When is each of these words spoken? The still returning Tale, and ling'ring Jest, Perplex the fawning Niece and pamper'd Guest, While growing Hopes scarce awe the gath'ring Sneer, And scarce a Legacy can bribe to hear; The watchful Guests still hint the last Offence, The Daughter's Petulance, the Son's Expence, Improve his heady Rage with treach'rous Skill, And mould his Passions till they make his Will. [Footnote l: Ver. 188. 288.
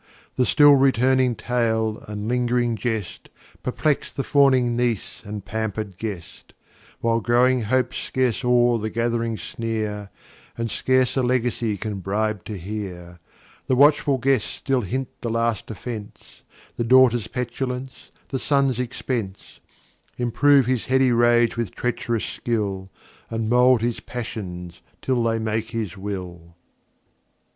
The 0.35 0.47
still 0.47 0.71
returning 0.75 1.35
Tale, 1.35 2.03
and 2.07 2.27
ling'ring 2.27 2.75
Jest, 2.75 3.29
Perplex 3.61 4.11
the 4.11 4.23
fawning 4.23 4.75
Niece 4.75 5.21
and 5.23 5.45
pamper'd 5.45 5.95
Guest, 5.95 6.55
While 7.01 7.19
growing 7.21 7.61
Hopes 7.65 7.97
scarce 7.99 8.43
awe 8.43 8.79
the 8.79 8.89
gath'ring 8.89 9.37
Sneer, 9.37 10.09
And 10.57 10.71
scarce 10.71 11.15
a 11.17 11.21
Legacy 11.21 11.77
can 11.77 11.99
bribe 11.99 12.43
to 12.45 12.57
hear; 12.57 13.19
The 13.67 13.75
watchful 13.75 14.17
Guests 14.17 14.49
still 14.49 14.81
hint 14.81 15.07
the 15.21 15.29
last 15.29 15.69
Offence, 15.69 16.41
The 16.77 16.83
Daughter's 16.83 17.27
Petulance, 17.27 18.09
the 18.29 18.39
Son's 18.39 18.79
Expence, 18.79 19.59
Improve 20.17 20.65
his 20.65 20.87
heady 20.87 21.11
Rage 21.11 21.55
with 21.57 21.75
treach'rous 21.75 22.25
Skill, 22.25 22.89
And 23.29 23.51
mould 23.51 23.81
his 23.81 23.99
Passions 23.99 24.81
till 24.99 25.21
they 25.21 25.37
make 25.37 25.69
his 25.69 25.95
Will. 25.95 26.25
[Footnote 26.33 26.37
l: 26.37 26.37
Ver. 26.37 26.55
188. 26.55 26.55
288. 26.55 26.55